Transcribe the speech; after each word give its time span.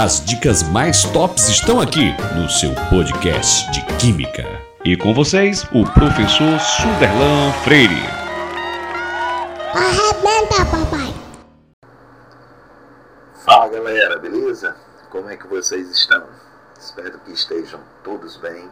As 0.00 0.24
dicas 0.24 0.62
mais 0.62 1.02
tops 1.02 1.48
estão 1.48 1.80
aqui 1.80 2.14
no 2.36 2.48
seu 2.48 2.72
podcast 2.88 3.68
de 3.72 3.84
Química. 3.96 4.44
E 4.84 4.96
com 4.96 5.12
vocês, 5.12 5.64
o 5.72 5.82
professor 5.92 6.56
Suderlan 6.60 7.52
Freire. 7.64 8.00
Arrebenta, 9.74 10.64
papai! 10.70 11.12
Fala 13.44 13.68
galera, 13.70 14.20
beleza? 14.20 14.76
Como 15.10 15.28
é 15.30 15.36
que 15.36 15.48
vocês 15.48 15.90
estão? 15.90 16.28
Espero 16.78 17.18
que 17.18 17.32
estejam 17.32 17.80
todos 18.04 18.36
bem, 18.36 18.70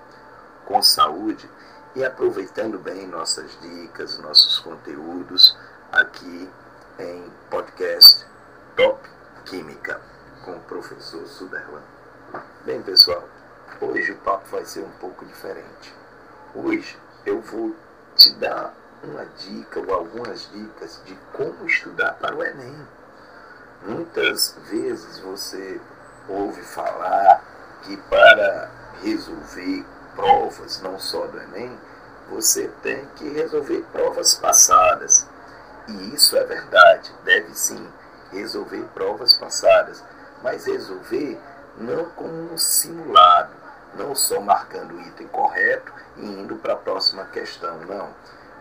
com 0.65 0.81
saúde 0.81 1.51
e 1.97 2.05
aproveitando 2.05 2.79
bem 2.79 3.05
nossas 3.09 3.59
dicas, 3.61 4.17
nossos 4.21 4.61
conteúdos 4.61 5.59
aqui 5.91 6.49
em 7.01 7.25
podcast 7.51 8.25
Top 8.77 9.01
Química 9.45 10.01
com 10.47 10.53
o 10.53 10.61
professor 10.61 11.27
Suderlan. 11.27 11.83
Bem, 12.65 12.81
pessoal, 12.81 13.29
hoje 13.81 14.13
o 14.13 14.17
papo 14.19 14.47
vai 14.49 14.65
ser 14.65 14.81
um 14.81 14.91
pouco 15.01 15.25
diferente. 15.25 15.93
Hoje 16.55 16.97
eu 17.27 17.41
vou 17.41 17.75
te 18.15 18.33
dar 18.35 18.73
uma 19.03 19.25
dica 19.25 19.81
ou 19.81 19.93
algumas 19.93 20.49
dicas 20.53 21.01
de 21.05 21.17
como 21.33 21.67
estudar 21.67 22.13
para 22.21 22.37
o 22.37 22.45
Enem. 22.45 22.87
Muitas 23.83 24.57
vezes 24.71 25.19
você 25.19 25.81
ouve 26.29 26.63
falar 26.63 27.43
que 27.83 27.97
para 28.09 28.71
resolver 29.03 29.85
provas, 30.15 30.81
não 30.81 30.97
só 31.01 31.27
do 31.27 31.41
Enem, 31.41 31.77
você 32.31 32.71
tem 32.85 33.05
que 33.17 33.29
resolver 33.31 33.85
provas 33.91 34.37
passadas. 34.37 35.27
E 35.89 36.15
isso 36.15 36.37
é 36.37 36.45
verdade, 36.45 37.13
deve 37.25 37.53
sim 37.53 37.85
resolver 38.31 38.85
provas 38.95 39.35
passadas 39.35 40.03
mas 40.43 40.67
resolver 40.67 41.41
não 41.79 42.07
como 42.11 42.53
um 42.53 42.59
simulado, 42.59 43.53
não 43.95 44.15
só 44.15 44.41
marcando 44.41 44.95
o 44.95 45.01
item 45.01 45.27
correto 45.29 45.93
e 46.17 46.25
indo 46.25 46.57
para 46.57 46.75
a 46.75 46.77
próxima 46.77 47.25
questão, 47.27 47.79
não. 47.81 48.09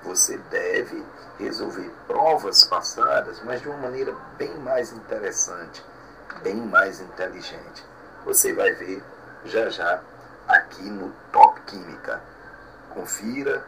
Você 0.03 0.37
deve 0.49 1.03
resolver 1.39 1.91
provas 2.07 2.63
passadas, 2.65 3.41
mas 3.43 3.61
de 3.61 3.67
uma 3.67 3.77
maneira 3.77 4.15
bem 4.37 4.53
mais 4.59 4.91
interessante, 4.91 5.83
bem 6.43 6.55
mais 6.55 6.99
inteligente. 6.99 7.83
Você 8.23 8.53
vai 8.53 8.71
ver 8.73 9.03
já 9.45 9.69
já 9.69 10.01
aqui 10.47 10.83
no 10.83 11.11
Top 11.31 11.59
Química. 11.61 12.21
Confira, 12.93 13.65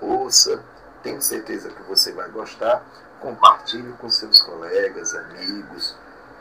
ouça, 0.00 0.62
tenho 1.02 1.20
certeza 1.20 1.70
que 1.70 1.82
você 1.84 2.12
vai 2.12 2.28
gostar. 2.30 2.82
Compartilhe 3.20 3.92
com 3.94 4.08
seus 4.08 4.40
colegas, 4.42 5.14
amigos, 5.14 5.96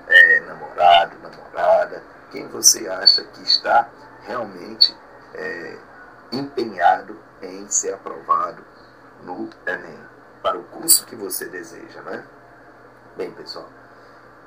é, 0.09 0.39
namorado, 0.41 1.17
namorada, 1.19 2.03
quem 2.31 2.47
você 2.47 2.87
acha 2.87 3.23
que 3.23 3.43
está 3.43 3.87
realmente 4.23 4.95
é, 5.33 5.77
empenhado 6.31 7.19
em 7.41 7.67
ser 7.69 7.93
aprovado 7.93 8.63
no 9.23 9.49
Enem, 9.65 9.99
para 10.41 10.57
o 10.57 10.63
curso 10.63 11.05
que 11.05 11.15
você 11.15 11.45
deseja, 11.45 12.01
né? 12.01 12.25
Bem, 13.15 13.31
pessoal, 13.31 13.67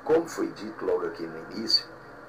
como 0.03 0.27
foi 0.27 0.47
dito 0.51 0.83
logo 0.85 1.05
aqui 1.07 1.23
no 1.23 1.51
início, 1.51 1.85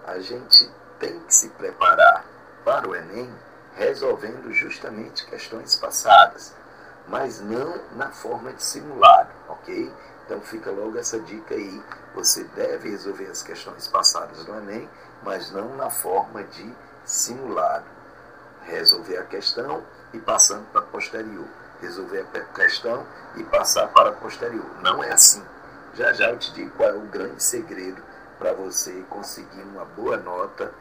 a 0.06 0.18
gente 0.18 0.70
tem 0.98 1.18
que 1.20 1.34
se 1.34 1.48
preparar 1.50 2.24
para 2.64 2.88
o 2.88 2.94
Enem 2.94 3.32
resolvendo 3.74 4.52
justamente 4.52 5.26
questões 5.26 5.74
passadas, 5.76 6.54
mas 7.08 7.40
não 7.40 7.80
na 7.92 8.10
forma 8.10 8.52
de 8.52 8.62
simulado, 8.62 9.30
ok? 9.48 9.92
Então 10.24 10.40
fica 10.40 10.70
logo 10.70 10.98
essa 10.98 11.18
dica 11.20 11.54
aí. 11.54 11.82
Você 12.14 12.44
deve 12.44 12.90
resolver 12.90 13.26
as 13.26 13.42
questões 13.42 13.86
passadas 13.88 14.44
do 14.44 14.54
Enem, 14.54 14.88
mas 15.22 15.50
não 15.50 15.76
na 15.76 15.90
forma 15.90 16.42
de 16.44 16.74
simulado. 17.04 17.84
Resolver 18.62 19.18
a 19.18 19.24
questão 19.24 19.82
e 20.12 20.18
passando 20.18 20.66
para 20.72 20.82
posterior. 20.82 21.46
Resolver 21.80 22.26
a 22.34 22.40
questão 22.54 23.06
e 23.36 23.44
passar 23.44 23.88
para 23.88 24.12
posterior. 24.12 24.64
Não 24.80 25.04
é 25.04 25.12
assim. 25.12 25.44
Já 25.94 26.12
já 26.12 26.30
eu 26.30 26.38
te 26.38 26.52
digo 26.54 26.70
qual 26.76 26.88
é 26.88 26.94
o 26.94 27.02
grande 27.02 27.42
segredo 27.42 28.02
para 28.38 28.52
você 28.52 29.04
conseguir 29.10 29.62
uma 29.62 29.84
boa 29.84 30.16
nota 30.16 30.72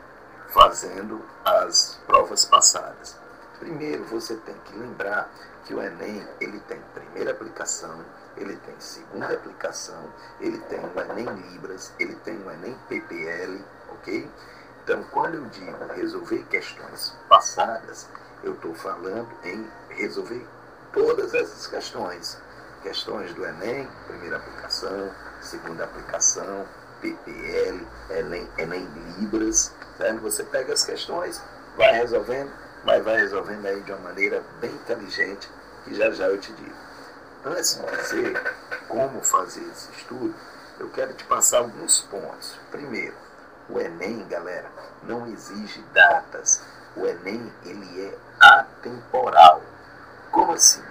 fazendo 0.49 1.23
as 1.43 1.99
provas 2.07 2.45
passadas. 2.45 3.17
Primeiro, 3.59 4.03
você 4.05 4.35
tem 4.37 4.55
que 4.65 4.77
lembrar 4.77 5.29
que 5.65 5.73
o 5.73 5.81
Enem 5.81 6.27
ele 6.39 6.59
tem 6.61 6.79
primeira 6.93 7.31
aplicação, 7.31 8.03
ele 8.37 8.55
tem 8.57 8.75
segunda 8.79 9.33
aplicação, 9.33 10.11
ele 10.39 10.57
tem 10.69 10.79
o 10.79 10.99
Enem 10.99 11.25
Libras, 11.51 11.93
ele 11.99 12.15
tem 12.15 12.35
o 12.37 12.51
Enem 12.51 12.77
PPL, 12.89 13.63
ok? 13.89 14.29
Então, 14.83 15.03
quando 15.11 15.35
eu 15.35 15.45
digo 15.45 15.71
resolver 15.93 16.43
questões 16.49 17.15
passadas, 17.29 18.07
eu 18.43 18.53
estou 18.53 18.73
falando 18.75 19.29
em 19.43 19.69
resolver 19.89 20.45
todas 20.91 21.33
essas 21.33 21.67
questões. 21.67 22.37
Questões 22.81 23.33
do 23.33 23.45
Enem, 23.45 23.87
primeira 24.07 24.37
aplicação, 24.37 25.09
segunda 25.41 25.85
aplicação, 25.85 26.65
PPL, 27.01 27.87
Enem, 28.09 28.49
Enem 28.57 28.87
Libras. 29.17 29.73
Certo? 29.97 30.19
Você 30.21 30.43
pega 30.43 30.73
as 30.73 30.83
questões, 30.83 31.41
vai 31.77 31.93
resolvendo, 31.93 32.51
mas 32.83 33.03
vai 33.03 33.17
resolvendo 33.17 33.65
aí 33.65 33.81
de 33.81 33.91
uma 33.91 34.01
maneira 34.01 34.43
bem 34.59 34.71
inteligente, 34.71 35.49
que 35.85 35.95
já 35.95 36.11
já 36.11 36.27
eu 36.27 36.37
te 36.37 36.51
digo. 36.51 36.75
Antes 37.45 37.75
de 37.75 37.97
dizer 37.97 38.55
como 38.87 39.21
fazer 39.21 39.63
esse 39.69 39.91
estudo, 39.91 40.33
eu 40.79 40.89
quero 40.91 41.13
te 41.13 41.25
passar 41.25 41.57
alguns 41.57 41.99
pontos. 42.03 42.57
Primeiro, 42.71 43.13
o 43.69 43.81
Enem, 43.81 44.25
galera, 44.29 44.71
não 45.03 45.27
exige 45.27 45.81
datas. 45.93 46.61
O 46.95 47.05
Enem, 47.05 47.51
ele 47.65 48.01
é 48.05 48.17
atemporal. 48.39 49.61
Como 50.31 50.53
assim? 50.53 50.81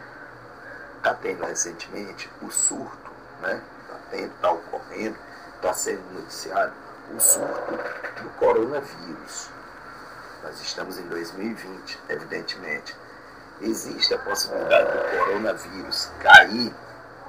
Está 0.99 1.15
tendo 1.15 1.43
recentemente 1.43 2.31
o 2.43 2.51
surto, 2.51 3.11
né? 3.41 3.63
Está 3.81 3.99
tendo, 4.11 4.35
está 4.35 4.51
ocorrendo, 4.51 5.17
está 5.57 5.73
sendo 5.73 6.03
noticiado 6.13 6.75
o 7.15 7.19
surto 7.19 7.73
do 8.23 8.29
coronavírus. 8.39 9.49
Nós 10.43 10.61
estamos 10.61 10.99
em 10.99 11.09
2020, 11.09 11.99
evidentemente. 12.11 12.95
Existe 13.63 14.13
a 14.13 14.19
possibilidade 14.19 14.93
do 14.93 15.19
coronavírus 15.19 16.11
cair 16.21 16.75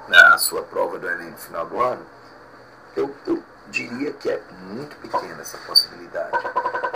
na 0.08 0.36
sua 0.36 0.62
prova 0.62 0.98
do 0.98 1.08
Enem 1.08 1.30
no 1.30 1.38
final 1.38 1.66
do 1.66 1.80
ano? 1.80 2.04
Eu, 2.96 3.14
eu 3.26 3.42
diria 3.68 4.12
que 4.12 4.28
é 4.28 4.42
muito 4.68 4.96
pequena 4.96 5.40
essa 5.40 5.58
possibilidade. 5.58 6.36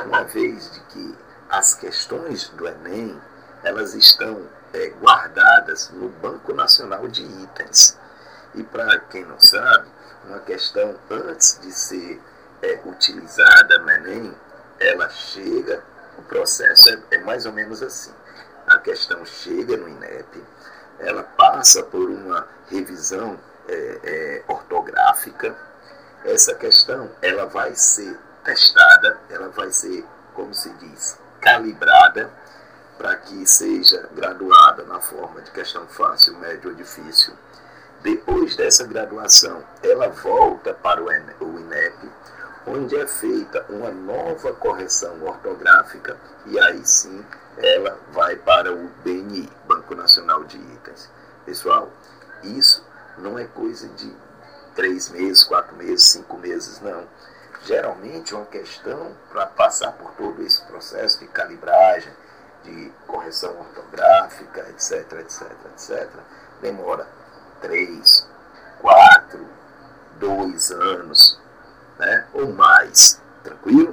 Uma 0.05 0.25
vez 0.25 0.73
de 0.73 0.81
que 0.81 1.19
as 1.49 1.75
questões 1.75 2.49
do 2.51 2.67
Enem 2.67 3.21
elas 3.63 3.95
estão 3.95 4.47
é, 4.73 4.89
guardadas 5.01 5.91
no 5.91 6.09
Banco 6.09 6.53
Nacional 6.53 7.07
de 7.09 7.23
Itens. 7.23 7.99
E 8.55 8.63
para 8.63 8.99
quem 9.01 9.25
não 9.25 9.39
sabe, 9.41 9.89
uma 10.25 10.41
questão 10.41 10.97
antes 11.11 11.59
de 11.61 11.73
ser 11.73 12.21
é, 12.63 12.81
utilizada 12.85 13.79
no 13.79 13.91
Enem, 13.91 14.35
ela 14.81 15.09
chega 15.09 15.83
o 16.19 16.23
processo 16.23 16.91
é, 16.91 16.99
é 17.13 17.19
mais 17.19 17.47
ou 17.47 17.53
menos 17.53 17.83
assim. 17.83 18.13
A 18.69 18.77
questão 18.79 19.25
chega 19.25 19.79
no 19.79 19.89
INEP, 19.89 20.45
ela 20.99 21.23
passa 21.23 21.83
por 21.85 22.11
uma 22.11 22.47
revisão 22.69 23.39
é, 23.67 24.01
é, 24.05 24.45
ortográfica. 24.47 25.57
Essa 26.23 26.55
questão 26.55 27.11
ela 27.23 27.47
vai 27.47 27.75
ser 27.75 28.15
testada, 28.45 29.19
ela 29.31 29.49
vai 29.49 29.73
ser, 29.73 30.05
como 30.35 30.53
se 30.53 30.69
diz, 30.75 31.19
calibrada 31.41 32.31
para 32.99 33.17
que 33.17 33.47
seja 33.47 34.07
graduada 34.15 34.83
na 34.83 35.01
forma 35.01 35.41
de 35.41 35.51
questão 35.51 35.87
fácil, 35.87 36.37
médio 36.37 36.69
ou 36.69 36.77
difícil. 36.77 37.33
Depois 38.03 38.55
dessa 38.55 38.85
graduação, 38.85 39.65
ela 39.83 40.09
volta 40.09 40.75
para 40.75 41.03
o 41.03 41.11
INEP, 41.11 42.11
onde 42.67 42.97
é 42.97 43.07
feita 43.07 43.65
uma 43.71 43.91
nova 43.91 44.53
correção 44.53 45.23
ortográfica 45.23 46.19
e 46.45 46.61
aí 46.61 46.87
sim 46.87 47.25
ela 47.59 47.99
vai 48.13 48.37
para 48.37 48.73
o 48.73 48.89
BNI, 49.05 49.49
Banco 49.67 49.95
Nacional 49.95 50.45
de 50.45 50.57
Itens. 50.57 51.11
Pessoal, 51.45 51.91
isso 52.43 52.85
não 53.19 53.39
é 53.39 53.45
coisa 53.45 53.89
de 53.89 54.15
três 54.75 55.09
meses, 55.11 55.45
quatro 55.45 55.75
meses, 55.77 56.09
cinco 56.09 56.37
meses, 56.39 56.81
não. 56.81 57.05
Geralmente 57.65 58.35
uma 58.35 58.47
questão 58.47 59.13
para 59.31 59.47
passar 59.47 59.93
por 59.93 60.13
todo 60.13 60.43
esse 60.43 60.61
processo 60.67 61.19
de 61.19 61.27
calibragem, 61.27 62.13
de 62.63 62.93
correção 63.07 63.59
ortográfica, 63.59 64.61
etc, 64.71 65.13
etc, 65.21 65.51
etc, 65.75 66.09
demora 66.61 67.07
três, 67.61 68.27
quatro, 68.81 69.47
dois 70.19 70.71
anos, 70.71 71.41
né? 71.99 72.27
ou 72.33 72.53
mais. 72.53 73.21
Tranquilo? 73.43 73.88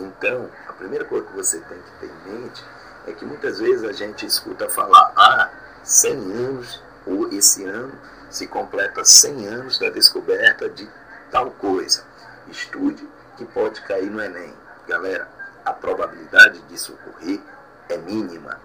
Então, 0.00 0.48
a 0.66 0.72
primeira 0.72 1.04
coisa 1.04 1.26
que 1.26 1.32
você 1.34 1.58
tem 1.60 1.78
que 1.78 1.90
ter 2.00 2.06
em 2.06 2.32
mente 2.32 2.64
é 3.06 3.12
que 3.12 3.24
muitas 3.24 3.58
vezes 3.58 3.84
a 3.84 3.92
gente 3.92 4.24
escuta 4.24 4.68
falar, 4.68 5.12
ah, 5.16 5.50
100 5.84 6.12
anos, 6.32 6.82
ou 7.06 7.32
esse 7.32 7.64
ano 7.64 7.92
se 8.30 8.46
completa 8.46 9.04
100 9.04 9.46
anos 9.48 9.78
da 9.78 9.90
descoberta 9.90 10.68
de 10.68 10.88
tal 11.30 11.50
coisa. 11.52 12.04
Estude 12.48 13.06
que 13.36 13.44
pode 13.44 13.80
cair 13.82 14.10
no 14.10 14.22
Enem. 14.22 14.54
Galera, 14.86 15.28
a 15.64 15.72
probabilidade 15.72 16.60
disso 16.62 16.94
ocorrer 16.94 17.40
é 17.88 17.96
mínima. 17.98 18.58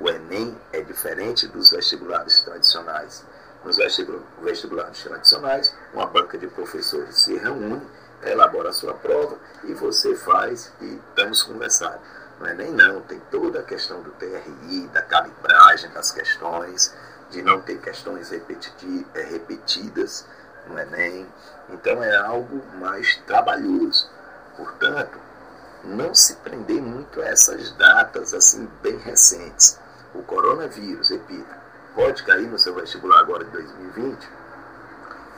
O 0.00 0.08
Enem 0.08 0.56
é 0.72 0.80
diferente 0.80 1.46
dos 1.48 1.70
vestibulares 1.70 2.42
tradicionais. 2.42 3.24
Nos 3.64 3.76
vestibulares 3.76 5.02
tradicionais, 5.02 5.74
uma 5.92 6.06
banca 6.06 6.38
de 6.38 6.46
professores 6.46 7.18
se 7.18 7.36
reúne, 7.36 7.82
elabora 8.22 8.70
a 8.70 8.72
sua 8.72 8.94
prova 8.94 9.36
e 9.64 9.74
você 9.74 10.14
faz 10.16 10.72
e 10.80 11.00
estamos 11.08 11.42
conversando. 11.42 11.98
Não 12.40 12.46
é 12.46 12.54
nem 12.54 12.72
não, 12.72 13.00
tem 13.00 13.20
toda 13.30 13.60
a 13.60 13.64
questão 13.64 14.00
do 14.02 14.10
TRI, 14.12 14.88
da 14.92 15.02
calibragem 15.02 15.90
das 15.90 16.12
questões, 16.12 16.94
de 17.30 17.42
não 17.42 17.60
ter 17.60 17.80
questões 17.80 18.32
é, 18.32 18.40
repetidas 19.22 20.24
no 20.68 20.78
Enem. 20.78 21.26
Então 21.68 22.02
é 22.02 22.16
algo 22.16 22.62
mais 22.78 23.16
trabalhoso. 23.26 24.08
Portanto, 24.56 25.18
não 25.84 26.14
se 26.14 26.36
prender 26.36 26.80
muito 26.80 27.20
a 27.20 27.26
essas 27.26 27.72
datas 27.72 28.32
assim 28.34 28.68
bem 28.82 28.96
recentes. 28.98 29.78
O 30.14 30.22
coronavírus, 30.22 31.10
repito, 31.10 31.54
pode 31.94 32.22
cair 32.22 32.48
no 32.48 32.58
seu 32.58 32.74
vestibular 32.74 33.20
agora 33.20 33.44
de 33.44 33.50
2020? 33.50 34.28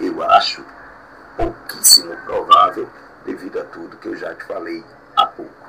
Eu 0.01 0.23
acho 0.23 0.65
pouquíssimo 1.81 2.15
provável 2.25 2.89
devido 3.25 3.59
a 3.59 3.65
tudo 3.65 3.97
que 3.97 4.09
eu 4.09 4.17
já 4.17 4.35
te 4.35 4.45
falei 4.45 4.85
há 5.17 5.27
pouco. 5.27 5.69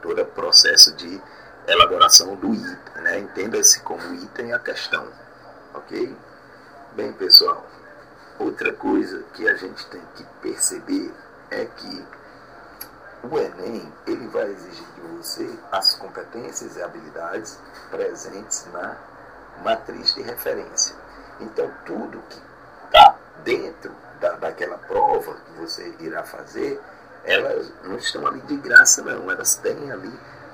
Todo 0.00 0.22
o 0.22 0.26
processo 0.26 0.94
de 0.94 1.20
elaboração 1.66 2.36
do 2.36 2.54
item, 2.54 3.02
né? 3.02 3.18
entenda-se 3.18 3.80
como 3.80 4.14
item 4.14 4.52
a 4.52 4.58
questão, 4.58 5.06
ok? 5.74 6.16
Bem, 6.94 7.12
pessoal, 7.12 7.66
outra 8.38 8.72
coisa 8.72 9.24
que 9.34 9.48
a 9.48 9.54
gente 9.54 9.84
tem 9.86 10.00
que 10.14 10.24
perceber 10.40 11.12
é 11.50 11.64
que 11.64 12.06
o 13.24 13.38
Enem 13.38 13.92
ele 14.06 14.28
vai 14.28 14.50
exigir 14.50 14.86
de 14.94 15.00
você 15.16 15.58
as 15.70 15.94
competências 15.96 16.76
e 16.76 16.82
habilidades 16.82 17.58
presentes 17.90 18.66
na 18.72 18.96
matriz 19.62 20.14
de 20.14 20.22
referência. 20.22 20.94
Então, 21.40 21.70
tudo 21.84 22.22
que 22.28 22.40
está 22.86 23.16
dentro 23.44 23.92
da, 24.20 24.32
daquela 24.32 24.78
prova 24.78 25.34
que 25.34 25.60
você 25.60 25.94
irá 26.00 26.22
fazer, 26.22 26.80
elas 27.24 27.72
não 27.82 27.96
estão 27.96 28.26
ali 28.26 28.40
de 28.42 28.56
graça, 28.56 29.02
não. 29.02 29.30
Elas 29.30 29.56
têm 29.56 29.90
ali 29.90 30.12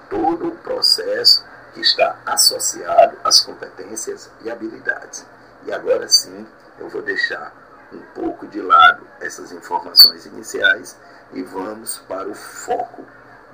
todo 0.08 0.48
o 0.48 0.56
processo 0.58 1.44
que 1.74 1.80
está 1.80 2.16
associado 2.24 3.16
às 3.22 3.40
competências 3.40 4.30
e 4.42 4.50
habilidades. 4.50 5.26
E 5.64 5.72
agora 5.72 6.08
sim, 6.08 6.46
eu 6.78 6.88
vou 6.88 7.02
deixar 7.02 7.52
um 7.92 8.00
pouco 8.14 8.46
de 8.46 8.60
lado 8.60 9.06
essas 9.20 9.52
informações 9.52 10.26
iniciais 10.26 10.96
e 11.32 11.42
vamos 11.42 11.98
para 12.08 12.28
o 12.28 12.34
foco 12.34 13.04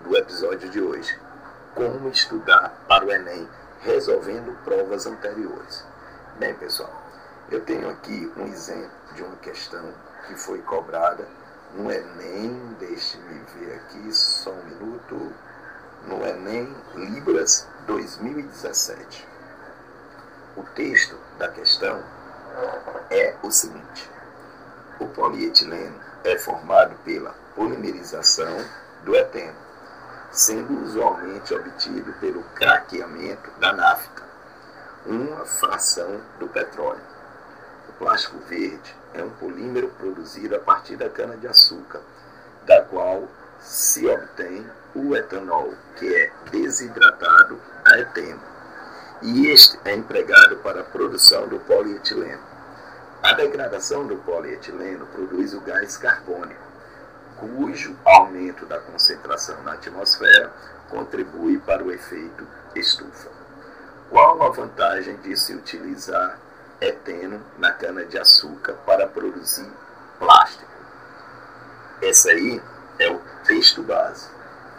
do 0.05 0.17
episódio 0.17 0.69
de 0.69 0.81
hoje: 0.81 1.19
como 1.75 2.09
estudar 2.09 2.75
para 2.89 3.05
o 3.05 3.11
Enem 3.11 3.49
resolvendo 3.81 4.57
provas 4.65 5.07
anteriores. 5.07 5.85
Bem, 6.39 6.55
pessoal, 6.55 7.02
eu 7.51 7.65
tenho 7.65 7.91
aqui 7.91 8.33
um 8.37 8.47
exemplo 8.47 8.91
de 9.15 9.23
uma 9.23 9.37
questão 9.37 9.93
que 10.27 10.37
foi 10.37 10.59
cobrada 10.63 11.27
no 11.75 11.91
Enem, 11.91 12.77
deixe-me 12.79 13.41
ver 13.57 13.77
aqui 13.77 14.13
só 14.13 14.51
um 14.51 14.65
minuto, 14.65 15.33
no 16.07 16.27
Enem 16.27 16.75
Libras 16.95 17.67
2017. 17.87 19.27
O 20.57 20.63
texto 20.75 21.17
da 21.39 21.49
questão 21.49 22.03
é 23.11 23.35
o 23.43 23.51
seguinte: 23.51 24.11
o 25.01 25.07
polietileno 25.09 25.99
é 26.25 26.39
formado 26.39 26.95
pela 27.05 27.35
polimerização 27.55 28.65
do 29.05 29.17
eteno, 29.17 29.57
sendo 30.31 30.85
usualmente 30.85 31.55
obtido 31.55 32.13
pelo 32.15 32.43
craqueamento 32.55 33.51
da 33.59 33.73
nafta, 33.73 34.23
uma 35.07 35.45
fração 35.45 36.21
do 36.39 36.49
petróleo. 36.49 37.12
O 37.93 38.05
plástico 38.05 38.39
verde 38.49 38.97
é 39.13 39.23
um 39.23 39.31
polímero 39.31 39.89
produzido 39.99 40.57
a 40.57 40.59
partir 40.59 40.97
da 40.97 41.11
cana-de-açúcar, 41.11 42.01
da 42.65 42.83
qual 42.83 43.29
se 43.61 44.07
obtém 44.09 44.67
o 44.95 45.15
etanol, 45.15 45.73
que 45.97 46.13
é 46.15 46.33
desidratado 46.51 47.61
a 47.85 47.99
eteno. 47.99 48.41
E 49.21 49.49
este 49.49 49.79
é 49.85 49.95
empregado 49.95 50.57
para 50.57 50.81
a 50.81 50.85
produção 50.85 51.47
do 51.49 51.61
polietileno. 51.61 52.43
A 53.23 53.35
degradação 53.35 54.07
do 54.07 54.17
polietileno 54.17 55.07
produz 55.07 55.55
o 55.55 55.61
gás 55.61 55.97
carbônico, 55.97 56.61
cujo 57.37 57.97
aumento 58.05 58.67
da 58.67 58.81
concentração 58.81 59.63
na 59.63 59.75
atmosfera 59.75 60.51
contribui 60.89 61.59
para 61.59 61.85
o 61.85 61.93
efeito 61.93 62.47
estufa. 62.75 63.31
Qual 64.11 64.43
a 64.43 64.49
vantagem 64.51 65.17
de 65.19 65.37
se 65.37 65.55
utilizar 65.55 66.39
eteno 66.87 67.43
na 67.59 67.73
cana-de-açúcar 67.73 68.75
para 68.87 69.07
produzir 69.07 69.71
plástico? 70.19 70.71
Esse 72.01 72.31
aí 72.31 72.63
é 72.99 73.11
o 73.11 73.21
texto 73.45 73.83
base. 73.83 74.29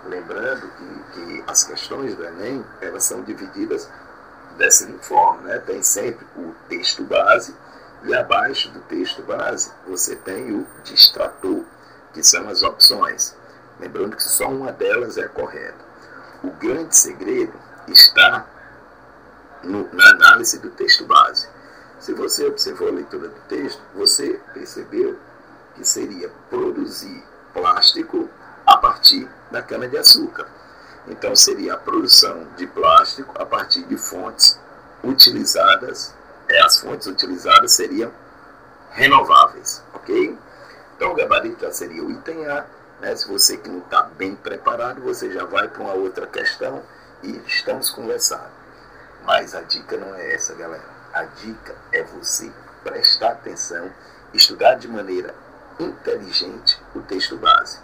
Lembrando 0.05 0.69
que, 0.69 1.13
que 1.13 1.43
as 1.47 1.63
questões 1.63 2.15
do 2.15 2.25
Enem 2.25 2.65
elas 2.81 3.05
são 3.05 3.23
divididas 3.23 3.89
dessa 4.57 4.87
forma, 4.99 5.43
né? 5.43 5.59
Tem 5.59 5.81
sempre 5.81 6.25
o 6.35 6.53
texto 6.67 7.03
base 7.03 7.55
e 8.03 8.13
abaixo 8.13 8.69
do 8.69 8.81
texto 8.81 9.21
base, 9.23 9.71
você 9.87 10.15
tem 10.17 10.51
o 10.51 10.67
distrator, 10.83 11.63
que 12.13 12.21
são 12.21 12.49
as 12.49 12.61
opções. 12.61 13.35
Lembrando 13.79 14.17
que 14.17 14.23
só 14.23 14.49
uma 14.49 14.73
delas 14.73 15.17
é 15.17 15.27
correta. 15.27 15.83
O 16.43 16.51
grande 16.51 16.95
segredo 16.97 17.53
está 17.87 18.45
no, 19.63 19.87
na 19.93 20.09
análise 20.09 20.59
do 20.59 20.69
texto 20.71 21.05
base. 21.05 21.47
Se 22.03 22.13
você 22.13 22.45
observou 22.45 22.89
a 22.89 22.91
leitura 22.91 23.29
do 23.29 23.39
texto, 23.47 23.81
você 23.95 24.37
percebeu 24.53 25.17
que 25.73 25.85
seria 25.85 26.29
produzir 26.49 27.23
plástico 27.53 28.29
a 28.65 28.75
partir 28.75 29.25
da 29.49 29.61
cana-de-açúcar. 29.61 30.45
Então, 31.07 31.33
seria 31.33 31.75
a 31.75 31.77
produção 31.77 32.45
de 32.57 32.67
plástico 32.67 33.33
a 33.41 33.45
partir 33.45 33.83
de 33.83 33.95
fontes 33.95 34.59
utilizadas 35.01 36.13
é, 36.49 36.61
as 36.61 36.77
fontes 36.77 37.07
utilizadas 37.07 37.71
seriam 37.71 38.11
renováveis, 38.91 39.81
ok? 39.93 40.37
Então 40.93 41.11
o 41.11 41.15
gabarito 41.15 41.61
já 41.61 41.71
seria 41.71 42.03
o 42.03 42.11
item 42.11 42.45
A. 42.47 42.65
Né? 42.99 43.15
Se 43.15 43.29
você 43.29 43.55
que 43.55 43.69
não 43.69 43.79
está 43.79 44.03
bem 44.03 44.35
preparado, 44.35 45.01
você 45.01 45.31
já 45.31 45.45
vai 45.45 45.69
para 45.69 45.81
uma 45.81 45.93
outra 45.93 46.27
questão 46.27 46.83
e 47.23 47.41
estamos 47.47 47.89
conversando. 47.89 48.51
Mas 49.23 49.55
a 49.55 49.61
dica 49.61 49.95
não 49.95 50.13
é 50.13 50.33
essa, 50.33 50.53
galera. 50.53 50.92
A 51.13 51.25
dica 51.25 51.75
é 51.91 52.01
você 52.01 52.51
prestar 52.83 53.33
atenção, 53.33 53.91
estudar 54.33 54.73
de 54.73 54.87
maneira 54.87 55.35
inteligente 55.79 56.81
o 56.95 57.01
texto 57.01 57.37
base. 57.37 57.77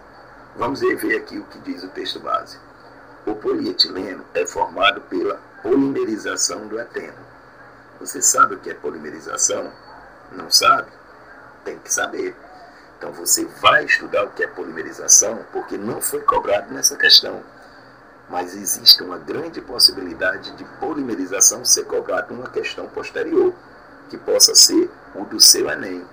Vamos 0.56 0.80
ver 0.80 1.18
aqui 1.18 1.38
o 1.38 1.44
que 1.44 1.60
diz 1.60 1.84
o 1.84 1.90
texto 1.90 2.20
base. 2.20 2.58
O 3.28 3.36
polietileno 3.36 4.26
é 4.34 4.48
formado 4.48 5.02
pela 5.02 5.40
polimerização 5.62 6.68
do 6.68 6.80
eteno. 6.80 7.20
Você 8.00 8.20
sabe 8.20 8.56
o 8.56 8.60
que 8.60 8.72
é 8.72 8.74
polimerização? 8.74 9.72
Não 10.32 10.50
sabe? 10.50 10.90
Tem 11.64 11.78
que 11.78 11.94
saber. 11.94 12.36
Então 12.98 13.12
você 13.12 13.46
vai 13.46 13.86
estudar 13.86 14.24
o 14.24 14.32
que 14.32 14.42
é 14.42 14.48
polimerização, 14.48 15.46
porque 15.54 15.78
não 15.78 16.02
foi 16.02 16.22
cobrado 16.22 16.74
nessa 16.74 16.96
questão. 16.96 17.44
Mas 18.30 18.56
existe 18.56 19.02
uma 19.02 19.18
grande 19.18 19.60
possibilidade 19.60 20.52
de 20.52 20.64
polimerização 20.80 21.66
ser 21.66 21.86
cobrado 21.86 22.34
numa 22.34 22.50
questão 22.50 22.88
posterior, 22.88 23.54
que 24.10 24.18
possa 24.18 24.54
ser 24.54 24.90
o 25.16 25.26
do 25.26 25.40
seu 25.40 25.70
Enem. 25.70 26.06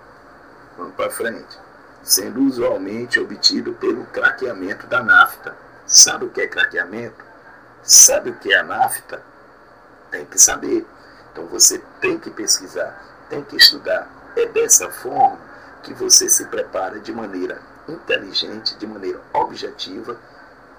Vamos 0.78 0.94
para 0.94 1.10
frente. 1.10 1.58
Sendo 2.02 2.40
usualmente 2.42 3.20
obtido 3.20 3.74
pelo 3.74 4.06
craqueamento 4.06 4.86
da 4.86 5.02
nafta. 5.02 5.54
Sabe 5.86 6.24
o 6.24 6.30
que 6.30 6.40
é 6.40 6.46
craqueamento? 6.46 7.24
Sabe 7.82 8.30
o 8.30 8.34
que 8.36 8.52
é 8.52 8.58
a 8.58 8.64
nafta? 8.64 9.22
Tem 10.10 10.24
que 10.24 10.38
saber. 10.38 10.86
Então 11.32 11.46
você 11.46 11.82
tem 12.00 12.18
que 12.18 12.30
pesquisar, 12.30 12.98
tem 13.28 13.42
que 13.44 13.56
estudar. 13.56 14.08
É 14.36 14.46
dessa 14.46 14.90
forma 14.90 15.38
que 15.82 15.92
você 15.92 16.28
se 16.28 16.46
prepara 16.46 16.98
de 16.98 17.12
maneira 17.12 17.60
inteligente, 17.88 18.76
de 18.76 18.86
maneira 18.86 19.20
objetiva 19.32 20.18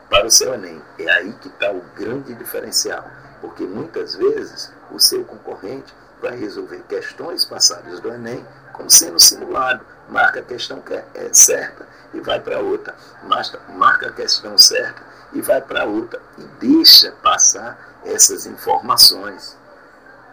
para 0.09 0.27
o 0.27 0.31
seu 0.31 0.53
Enem. 0.53 0.81
É 0.99 1.09
aí 1.11 1.33
que 1.33 1.47
está 1.47 1.71
o 1.71 1.81
grande 1.95 2.33
diferencial, 2.33 3.05
porque 3.41 3.63
muitas 3.63 4.15
vezes 4.15 4.71
o 4.91 4.99
seu 4.99 5.23
concorrente 5.25 5.93
vai 6.21 6.35
resolver 6.37 6.83
questões 6.87 7.45
passadas 7.45 7.99
do 7.99 8.11
Enem 8.11 8.45
como 8.73 8.89
sendo 8.89 9.19
simulado. 9.19 9.85
Marca 10.09 10.39
a 10.39 10.43
questão 10.43 10.79
que 10.81 10.93
é 10.93 11.29
certa 11.33 11.85
e 12.13 12.21
vai 12.21 12.39
para 12.39 12.59
outra. 12.59 12.95
Marca 13.23 14.07
a 14.07 14.13
questão 14.13 14.57
certa 14.57 15.01
e 15.33 15.41
vai 15.41 15.61
para 15.61 15.85
outra. 15.85 16.21
E 16.37 16.43
deixa 16.59 17.11
passar 17.23 17.99
essas 18.05 18.45
informações. 18.45 19.57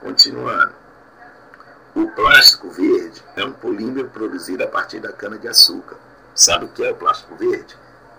Continuando. 0.01 0.73
O 1.95 2.09
plástico 2.09 2.71
verde 2.71 3.23
é 3.37 3.45
um 3.45 3.53
polímero 3.53 4.09
produzido 4.11 4.65
a 4.65 4.67
partir 4.67 5.01
da 5.01 5.13
cana-de-açúcar. 5.13 5.97
Sabe 6.35 6.65
o 6.65 6.69
que 6.69 6.85
é 6.85 6.91
o 6.91 6.97
plástico 6.97 7.37
verde? 7.37 7.77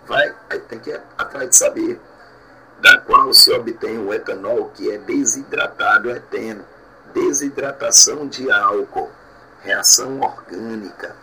Vai, 0.08 0.34
tem 0.68 0.80
que 0.80 0.90
ir 0.90 1.02
atrás 1.18 1.50
de 1.50 1.56
saber 1.56 2.00
da 2.80 2.98
qual 3.00 3.34
se 3.34 3.52
obtém 3.52 3.98
o 3.98 4.14
etanol 4.14 4.70
que 4.74 4.92
é 4.92 4.98
desidratado 4.98 6.10
eteno. 6.12 6.64
Desidratação 7.14 8.28
de 8.28 8.52
álcool, 8.52 9.10
reação 9.62 10.20
orgânica. 10.20 11.16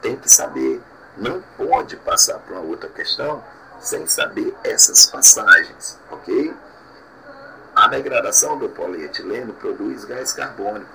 Tem 0.00 0.16
que 0.16 0.30
saber, 0.30 0.80
não 1.16 1.42
pode 1.56 1.96
passar 1.96 2.38
para 2.38 2.54
uma 2.56 2.68
outra 2.68 2.88
questão 2.88 3.44
sem 3.80 4.06
saber 4.06 4.54
essas 4.64 5.06
passagens, 5.06 5.98
ok? 6.10 6.54
A 7.76 7.88
degradação 7.88 8.58
do 8.58 8.68
polietileno 8.68 9.52
produz 9.54 10.04
gás 10.04 10.32
carbônico. 10.32 10.90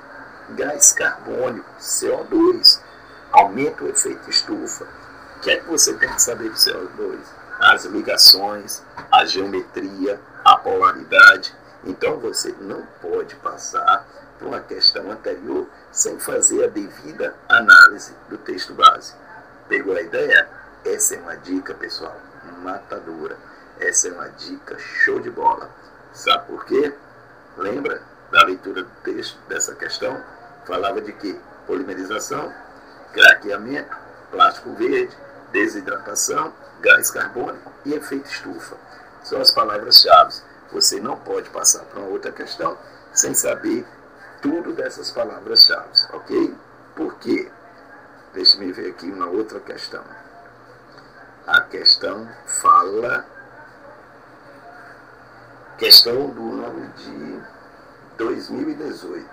Gás 0.56 0.92
carbônico, 0.94 1.70
CO2, 1.80 2.82
aumenta 3.32 3.84
o 3.84 3.90
efeito 3.90 4.30
estufa. 4.30 4.88
O 5.40 5.42
que 5.42 5.52
é 5.52 5.56
que 5.56 5.70
você 5.70 5.94
tem 5.94 6.14
que 6.14 6.22
saber 6.22 6.50
do 6.50 6.56
CO2? 6.56 7.18
As 7.62 7.86
ligações, 7.86 8.84
a 9.10 9.24
geometria, 9.24 10.20
a 10.44 10.58
polaridade. 10.58 11.56
Então 11.86 12.20
você 12.20 12.54
não 12.60 12.86
pode 13.02 13.36
passar 13.36 14.06
por 14.38 14.50
uma 14.50 14.60
questão 14.60 15.10
anterior 15.10 15.66
sem 15.94 16.20
fazer 16.20 16.66
a 16.66 16.68
devida 16.68 17.34
análise 17.48 18.14
do 18.28 18.38
texto 18.40 18.74
base. 18.74 19.14
Pegou 19.70 19.96
a 19.96 20.02
ideia? 20.02 20.50
Essa 20.84 21.16
é 21.16 21.20
uma 21.20 21.38
dica, 21.38 21.74
pessoal, 21.74 22.18
matadora. 22.62 23.38
Essa 23.80 24.10
é 24.10 24.12
uma 24.12 24.28
dica 24.28 24.78
show 24.78 25.22
de 25.22 25.32
bola. 25.32 25.70
Sabe 26.12 26.48
por 26.48 26.66
quê? 26.66 26.94
Lembra 27.56 28.02
da 28.30 28.44
leitura 28.44 28.84
do 28.84 28.92
texto 29.06 29.40
dessa 29.48 29.74
questão? 29.74 30.22
Falava 30.66 31.00
de 31.00 31.14
que? 31.14 31.40
Polimerização, 31.66 32.54
craqueamento, 33.14 33.96
plástico 34.32 34.74
verde, 34.74 35.16
desidratação, 35.52 36.54
gás 36.82 37.12
carbônico 37.12 37.72
e 37.86 37.94
efeito 37.94 38.30
estufa. 38.30 38.76
São 39.24 39.42
as 39.42 39.52
palavras-chave. 39.52 40.36
Você 40.72 41.00
não 41.00 41.18
pode 41.18 41.50
passar 41.50 41.84
para 41.86 42.00
uma 42.00 42.10
outra 42.10 42.32
questão 42.32 42.78
sem 43.14 43.34
saber 43.34 43.86
tudo 44.42 44.74
dessas 44.74 45.12
palavras-chave, 45.12 45.90
ok? 46.14 46.56
Por 46.96 47.16
quê? 47.16 47.52
Deixe-me 48.34 48.72
ver 48.72 48.92
aqui 48.92 49.08
uma 49.08 49.28
outra 49.28 49.60
questão. 49.60 50.04
A 51.48 51.62
questão 51.62 52.30
fala. 52.46 53.26
Questão 55.78 56.30
do 56.30 56.64
ano 56.64 56.94
de 56.96 57.42
2018. 58.18 59.28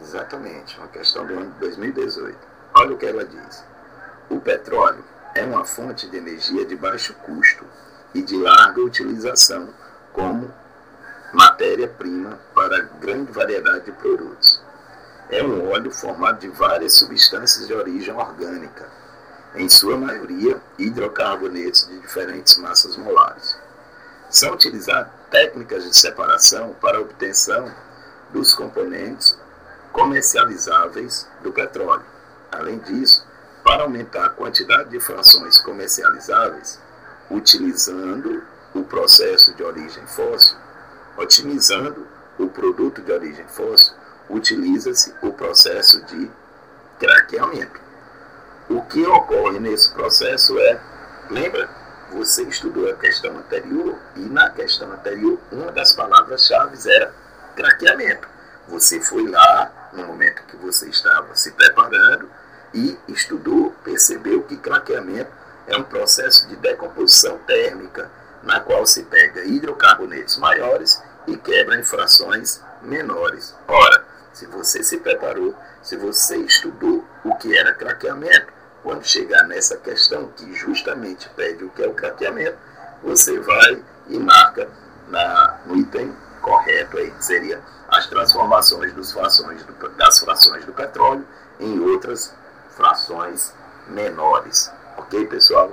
Exatamente, 0.00 0.78
uma 0.78 0.88
questão 0.88 1.26
do 1.26 1.34
ano 1.34 1.50
de 1.52 1.58
2018. 1.60 2.38
Olha 2.74 2.94
o 2.94 2.98
que 2.98 3.06
ela 3.06 3.24
diz. 3.24 3.64
O 4.30 4.40
petróleo 4.40 5.04
é 5.34 5.44
uma 5.44 5.64
fonte 5.64 6.08
de 6.08 6.16
energia 6.16 6.64
de 6.64 6.76
baixo 6.76 7.12
custo 7.24 7.64
e 8.14 8.22
de 8.22 8.36
larga 8.36 8.80
utilização 8.80 9.68
como 10.12 10.52
matéria-prima 11.32 12.38
para 12.54 12.82
grande 13.00 13.32
variedade 13.32 13.86
de 13.86 13.92
produtos. 13.92 14.62
É 15.28 15.42
um 15.42 15.70
óleo 15.70 15.90
formado 15.90 16.38
de 16.38 16.48
várias 16.48 16.94
substâncias 16.94 17.66
de 17.66 17.74
origem 17.74 18.14
orgânica, 18.14 18.88
em 19.56 19.68
sua 19.68 19.96
maioria 19.96 20.60
hidrocarbonetos 20.78 21.88
de 21.88 21.98
diferentes 21.98 22.56
massas 22.58 22.96
molares. 22.96 23.56
São 24.30 24.52
utilizadas 24.52 25.10
técnicas 25.30 25.84
de 25.84 25.96
separação 25.96 26.74
para 26.80 26.98
a 26.98 27.00
obtenção 27.00 27.72
dos 28.32 28.54
componentes 28.54 29.36
comercializáveis 29.92 31.26
do 31.42 31.52
petróleo. 31.52 32.04
Além 32.50 32.78
disso, 32.78 33.26
para 33.64 33.82
aumentar 33.82 34.26
a 34.26 34.28
quantidade 34.28 34.90
de 34.90 35.00
frações 35.00 35.58
comercializáveis, 35.58 36.78
utilizando 37.30 38.44
o 38.74 38.84
processo 38.84 39.54
de 39.54 39.62
origem 39.62 40.06
fóssil, 40.06 40.58
otimizando 41.16 42.06
o 42.38 42.48
produto 42.48 43.00
de 43.00 43.10
origem 43.10 43.46
fóssil, 43.48 43.94
utiliza-se 44.28 45.14
o 45.22 45.32
processo 45.32 46.04
de 46.04 46.30
craqueamento. 47.00 47.80
O 48.68 48.82
que 48.82 49.04
ocorre 49.06 49.58
nesse 49.58 49.90
processo 49.92 50.58
é, 50.58 50.80
lembra, 51.30 51.68
você 52.12 52.42
estudou 52.44 52.90
a 52.90 52.96
questão 52.96 53.36
anterior 53.38 53.98
e 54.16 54.20
na 54.20 54.50
questão 54.50 54.92
anterior 54.92 55.38
uma 55.50 55.72
das 55.72 55.92
palavras-chave 55.92 56.76
era 56.90 57.12
craqueamento. 57.56 58.28
Você 58.68 59.00
foi 59.00 59.26
lá 59.28 59.90
no 59.92 60.06
momento 60.06 60.42
que 60.44 60.56
você 60.56 60.88
estava 60.88 61.34
se 61.34 61.50
preparando 61.52 62.28
e 62.74 62.98
estudou, 63.08 63.72
percebeu 63.84 64.42
que 64.42 64.56
craqueamento 64.56 65.30
é 65.66 65.76
um 65.76 65.84
processo 65.84 66.46
de 66.48 66.56
decomposição 66.56 67.38
térmica, 67.46 68.10
na 68.42 68.60
qual 68.60 68.84
se 68.84 69.04
pega 69.04 69.44
hidrocarbonetos 69.44 70.36
maiores 70.36 71.02
e 71.26 71.36
quebra 71.36 71.78
em 71.78 71.82
frações 71.82 72.60
menores. 72.82 73.54
Ora, 73.66 74.04
se 74.32 74.46
você 74.46 74.82
se 74.82 74.98
preparou, 74.98 75.54
se 75.82 75.96
você 75.96 76.36
estudou 76.36 77.04
o 77.24 77.34
que 77.36 77.56
era 77.56 77.72
craqueamento, 77.72 78.52
quando 78.82 79.04
chegar 79.06 79.44
nessa 79.44 79.76
questão 79.78 80.28
que 80.36 80.52
justamente 80.54 81.28
pede 81.30 81.64
o 81.64 81.70
que 81.70 81.82
é 81.82 81.88
o 81.88 81.94
craqueamento, 81.94 82.58
você 83.02 83.38
vai 83.38 83.82
e 84.08 84.18
marca 84.18 84.68
na, 85.08 85.60
no 85.64 85.76
item 85.76 86.14
correto 86.42 86.98
aí, 86.98 87.10
que 87.10 87.24
seria 87.24 87.62
as 87.88 88.06
transformações 88.06 88.92
dos 88.92 89.12
frações 89.12 89.62
do, 89.62 89.88
das 89.90 90.18
frações 90.18 90.64
do 90.66 90.72
petróleo 90.72 91.26
em 91.58 91.78
outras 91.80 92.34
frações 92.76 93.54
menores. 93.88 94.70
Ok, 94.96 95.26
pessoal? 95.26 95.72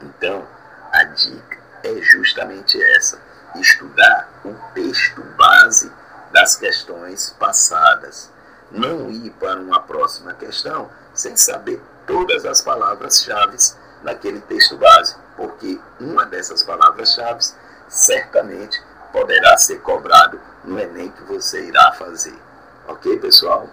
Então, 0.00 0.46
a 0.92 1.04
dica 1.04 1.58
é 1.82 2.00
justamente 2.00 2.82
essa: 2.82 3.20
estudar 3.56 4.28
o 4.44 4.54
texto 4.74 5.22
base 5.36 5.90
das 6.32 6.56
questões 6.56 7.30
passadas. 7.38 8.30
Não 8.70 9.10
ir 9.10 9.30
para 9.32 9.60
uma 9.60 9.80
próxima 9.80 10.32
questão 10.34 10.90
sem 11.12 11.36
saber 11.36 11.80
todas 12.06 12.44
as 12.46 12.62
palavras-chave 12.62 13.56
naquele 14.02 14.40
texto 14.40 14.76
base, 14.76 15.14
porque 15.36 15.78
uma 16.00 16.24
dessas 16.24 16.62
palavras-chave 16.62 17.44
certamente 17.88 18.82
poderá 19.12 19.56
ser 19.58 19.80
cobrado 19.82 20.40
no 20.64 20.78
Enem 20.78 21.10
que 21.10 21.22
você 21.24 21.66
irá 21.66 21.92
fazer. 21.92 22.36
Ok, 22.88 23.18
pessoal? 23.18 23.68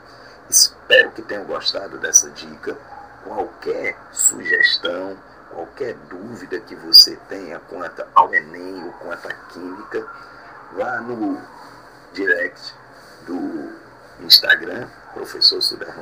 Espero 0.50 1.12
que 1.12 1.22
tenham 1.22 1.46
gostado 1.46 2.00
dessa 2.00 2.30
dica. 2.32 2.76
Qualquer 3.24 3.96
sugestão, 4.12 5.16
qualquer 5.52 5.94
dúvida 6.10 6.60
que 6.62 6.76
você 6.76 7.16
tenha 7.28 7.60
quanto 7.60 8.04
ao 8.16 8.34
Enem 8.34 8.84
ou 8.84 8.92
quanto 8.94 9.28
à 9.28 9.34
Química, 9.52 10.08
vá 10.74 11.02
no 11.02 11.40
direct 12.14 12.74
do 13.28 13.72
Instagram, 14.22 14.88
professor 15.14 15.60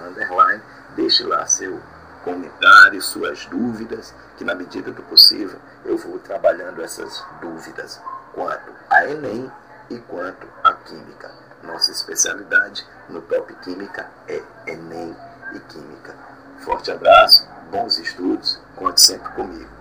Underline, 0.07 0.63
deixe 0.95 1.23
lá 1.23 1.45
seu 1.45 1.81
comentário, 2.23 3.01
suas 3.01 3.45
dúvidas, 3.47 4.13
que 4.37 4.45
na 4.45 4.55
medida 4.55 4.91
do 4.91 5.03
possível 5.03 5.59
eu 5.83 5.97
vou 5.97 6.19
trabalhando 6.19 6.81
essas 6.81 7.23
dúvidas 7.41 8.01
quanto 8.33 8.71
a 8.89 9.05
Enem 9.09 9.51
e 9.89 9.97
quanto 9.99 10.47
à 10.63 10.66
Química. 10.87 11.31
Nossa 11.63 11.91
especialidade 11.91 12.87
no 13.09 13.21
Top 13.21 13.53
Química 13.55 14.09
é 14.27 14.41
Enem 14.65 15.15
e 15.53 15.59
Química. 15.59 16.15
Forte 16.59 16.91
abraço, 16.91 17.47
bons 17.69 17.97
estudos, 17.97 18.59
conte 18.75 19.01
sempre 19.01 19.31
comigo. 19.33 19.76